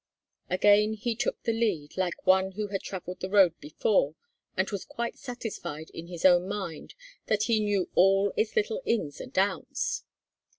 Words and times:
Again 0.49 0.93
he 0.93 1.15
took 1.15 1.43
the 1.43 1.53
lead, 1.53 1.95
like 1.95 2.25
one 2.25 2.53
who 2.53 2.69
had 2.69 2.81
travelled 2.81 3.19
the 3.19 3.29
road 3.29 3.53
before, 3.59 4.15
and 4.57 4.67
was 4.71 4.83
quite 4.83 5.15
satisfied 5.15 5.91
in 5.91 6.07
his 6.07 6.25
own 6.25 6.47
mind 6.47 6.95
that 7.27 7.43
he 7.43 7.59
knew 7.59 7.87
all 7.93 8.33
its 8.35 8.55
little 8.55 8.81
ins 8.83 9.21
and 9.21 9.37
outs. 9.37 10.03